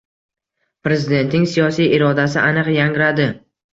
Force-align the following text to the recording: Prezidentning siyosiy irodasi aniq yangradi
Prezidentning 0.87 1.45
siyosiy 1.51 1.93
irodasi 1.99 2.43
aniq 2.47 2.73
yangradi 2.79 3.29